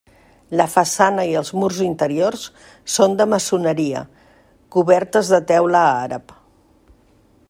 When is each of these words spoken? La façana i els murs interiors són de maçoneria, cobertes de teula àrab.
La 0.59 0.65
façana 0.75 1.25
i 1.31 1.35
els 1.41 1.51
murs 1.63 1.81
interiors 1.87 2.45
són 2.95 3.13
de 3.21 3.27
maçoneria, 3.35 4.03
cobertes 4.77 5.33
de 5.35 5.41
teula 5.53 5.87
àrab. 6.07 6.35